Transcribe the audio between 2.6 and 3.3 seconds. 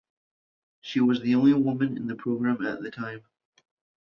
at the time.